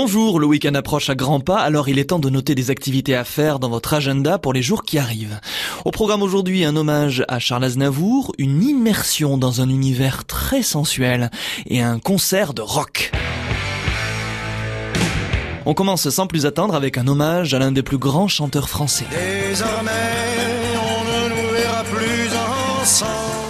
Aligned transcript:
Bonjour, 0.00 0.38
le 0.38 0.46
week-end 0.46 0.74
approche 0.76 1.10
à 1.10 1.16
grands 1.16 1.40
pas, 1.40 1.58
alors 1.58 1.88
il 1.88 1.98
est 1.98 2.10
temps 2.10 2.20
de 2.20 2.30
noter 2.30 2.54
des 2.54 2.70
activités 2.70 3.16
à 3.16 3.24
faire 3.24 3.58
dans 3.58 3.68
votre 3.68 3.94
agenda 3.94 4.38
pour 4.38 4.52
les 4.52 4.62
jours 4.62 4.84
qui 4.84 4.96
arrivent. 4.96 5.40
Au 5.84 5.90
programme 5.90 6.22
aujourd'hui, 6.22 6.64
un 6.64 6.76
hommage 6.76 7.24
à 7.26 7.40
Charles 7.40 7.64
Aznavour, 7.64 8.32
une 8.38 8.62
immersion 8.62 9.38
dans 9.38 9.60
un 9.60 9.68
univers 9.68 10.24
très 10.24 10.62
sensuel 10.62 11.32
et 11.66 11.82
un 11.82 11.98
concert 11.98 12.54
de 12.54 12.62
rock. 12.62 13.10
On 15.66 15.74
commence 15.74 16.08
sans 16.08 16.28
plus 16.28 16.46
attendre 16.46 16.76
avec 16.76 16.96
un 16.96 17.08
hommage 17.08 17.52
à 17.52 17.58
l'un 17.58 17.72
des 17.72 17.82
plus 17.82 17.98
grands 17.98 18.28
chanteurs 18.28 18.68
français. 18.68 19.06
Désormais, 19.10 19.90
on 20.76 21.04
ne 21.06 21.28
nous 21.30 21.52
verra 21.54 21.82
plus 21.82 22.30
ensemble. 22.82 23.47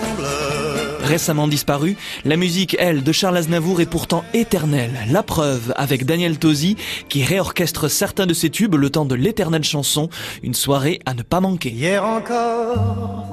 Récemment 1.09 1.49
disparu, 1.49 1.97
la 2.27 2.37
musique, 2.37 2.77
elle, 2.79 3.03
de 3.03 3.13
Charles 3.13 3.39
Aznavour 3.39 3.81
est 3.81 3.87
pourtant 3.87 4.25
éternelle. 4.35 4.93
La 5.11 5.23
preuve 5.23 5.73
avec 5.75 6.05
Daniel 6.05 6.39
Tosi, 6.39 6.77
qui 7.09 7.25
réorchestre 7.25 7.89
certains 7.89 8.27
de 8.27 8.35
ses 8.35 8.51
tubes 8.51 8.75
le 8.75 8.91
temps 8.91 9.07
de 9.07 9.15
l'éternelle 9.15 9.65
chanson, 9.65 10.11
une 10.43 10.53
soirée 10.53 11.01
à 11.07 11.15
ne 11.15 11.23
pas 11.23 11.41
manquer. 11.41 11.71
Hier 11.71 12.05
encore, 12.05 13.25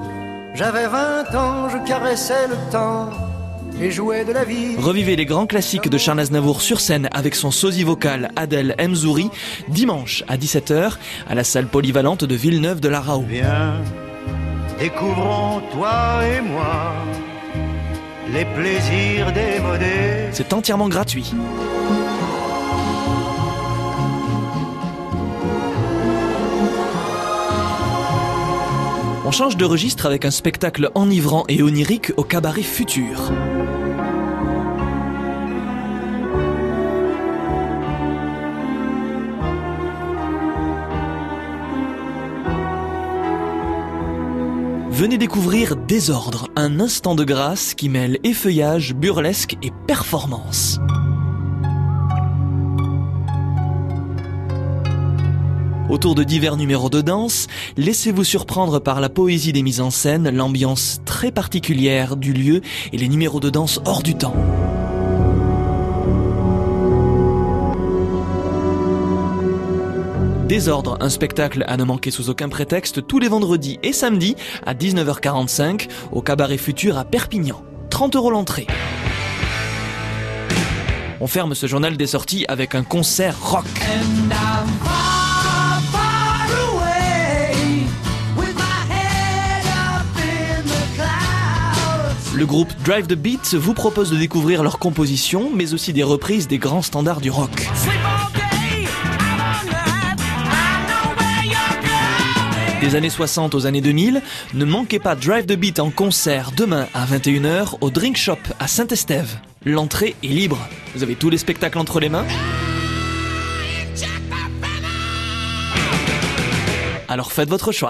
j'avais 0.54 0.88
20 0.88 1.36
ans, 1.36 1.68
je 1.68 1.86
caressais 1.86 2.48
le 2.48 2.56
temps 2.72 3.10
et 3.82 3.92
jouais 3.92 4.24
de 4.24 4.32
la 4.32 4.46
vie. 4.46 4.78
Revivez 4.78 5.18
les 5.18 5.26
grands 5.26 5.46
classiques 5.46 5.90
de 5.90 5.98
Charles 5.98 6.22
Aznavour 6.22 6.62
sur 6.62 6.80
scène 6.80 7.10
avec 7.12 7.36
son 7.36 7.52
sosie 7.52 7.84
vocal 7.84 8.32
Adèle 8.38 8.74
Mzouri, 8.80 9.30
dimanche 9.68 10.24
à 10.30 10.38
17h 10.38 10.94
à 11.28 11.36
la 11.36 11.44
salle 11.44 11.68
polyvalente 11.68 12.24
de 12.24 12.36
Villeneuve 12.36 12.80
de 12.80 12.88
la 12.88 13.02
Rao. 13.02 13.26
Viens, 13.28 13.82
découvrons 14.80 15.62
toi 15.74 16.22
et 16.26 16.40
moi 16.40 16.94
C'est 20.32 20.52
entièrement 20.52 20.90
gratuit. 20.90 21.34
On 29.26 29.32
change 29.32 29.56
de 29.56 29.64
registre 29.64 30.06
avec 30.06 30.26
un 30.26 30.32
spectacle 30.32 30.92
enivrant 30.96 31.46
et 31.48 31.64
onirique 31.64 32.12
au 32.18 32.24
cabaret 32.24 32.62
futur. 32.62 33.32
Venez 44.96 45.18
découvrir 45.18 45.76
Désordre, 45.76 46.48
un 46.56 46.80
instant 46.80 47.16
de 47.16 47.26
grâce 47.26 47.74
qui 47.74 47.90
mêle 47.90 48.18
effeuillage, 48.24 48.96
burlesque 48.96 49.58
et 49.62 49.72
performance. 49.88 50.80
Autour 55.90 56.16
de 56.16 56.24
divers 56.24 56.56
numéros 56.56 56.90
de 56.90 57.02
danse, 57.02 57.48
laissez-vous 57.76 58.24
surprendre 58.24 58.80
par 58.80 59.02
la 59.02 59.10
poésie 59.10 59.52
des 59.52 59.64
mises 59.64 59.82
en 59.82 59.92
scène, 59.92 60.30
l'ambiance 60.30 61.02
très 61.04 61.34
particulière 61.34 62.16
du 62.16 62.32
lieu 62.32 62.62
et 62.94 62.98
les 62.98 63.10
numéros 63.10 63.42
de 63.42 63.50
danse 63.50 63.82
hors 63.84 64.02
du 64.02 64.16
temps. 64.16 64.34
Désordre, 70.48 70.98
un 71.00 71.10
spectacle 71.10 71.64
à 71.68 71.76
ne 71.76 71.84
manquer 71.84 72.12
sous 72.12 72.30
aucun 72.30 72.50
prétexte 72.50 73.08
tous 73.08 73.18
les 73.18 73.28
vendredis 73.28 73.80
et 73.82 73.94
samedis 73.94 74.36
à 74.64 74.76
19h45 74.76 75.88
au 76.12 76.22
Cabaret 76.22 76.58
Futur 76.58 77.00
à 77.00 77.04
Perpignan. 77.04 77.64
30 77.90 78.16
euros 78.16 78.30
l'entrée. 78.30 78.68
On 81.20 81.26
ferme 81.26 81.56
ce 81.56 81.66
journal 81.66 81.98
des 81.98 82.06
sorties 82.06 82.46
avec 82.48 82.76
un 82.76 82.84
concert 82.84 83.36
rock. 83.42 83.66
Le 92.36 92.46
groupe 92.46 92.72
Drive 92.84 93.08
the 93.08 93.16
Beat 93.16 93.56
vous 93.56 93.74
propose 93.74 94.12
de 94.12 94.18
découvrir 94.18 94.62
leurs 94.62 94.78
compositions, 94.78 95.50
mais 95.52 95.74
aussi 95.74 95.92
des 95.92 96.04
reprises 96.04 96.48
des 96.48 96.60
grands 96.60 96.84
standards 96.84 97.22
du 97.22 97.32
rock. 97.32 97.68
Des 102.82 102.96
années 102.96 103.10
60 103.10 103.56
aux 103.56 103.66
années 103.66 103.82
2000, 103.82 104.22
ne 104.54 104.66
manquez 104.66 105.00
pas 105.00 105.16
Drive 105.16 105.46
the 105.46 105.54
Beat 105.54 105.80
en 105.80 105.92
concert 105.92 106.52
demain 106.56 106.88
à 106.94 107.06
21h 107.06 107.78
au 107.80 107.90
Drink 107.90 108.18
Shop 108.18 108.38
à 108.60 108.68
Saint-Estève. 108.68 109.38
L'entrée 109.64 110.16
est 110.24 110.28
libre. 110.28 110.60
Vous 110.94 111.02
avez 111.02 111.16
tous 111.16 111.30
les 111.30 111.38
spectacles 111.38 111.78
entre 111.78 112.00
les 112.00 112.10
mains. 112.10 112.26
Alors 117.08 117.32
faites 117.32 117.50
votre 117.50 117.72
choix. 117.72 117.84